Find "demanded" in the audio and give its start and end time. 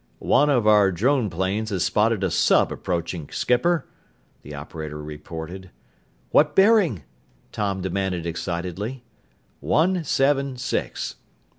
7.83-8.25